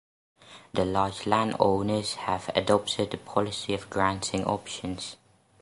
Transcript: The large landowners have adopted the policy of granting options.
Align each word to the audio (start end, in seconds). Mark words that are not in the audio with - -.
The 0.73 0.83
large 0.83 1.27
landowners 1.27 2.15
have 2.15 2.49
adopted 2.55 3.11
the 3.11 3.17
policy 3.17 3.75
of 3.75 3.87
granting 3.91 4.43
options. 4.45 5.17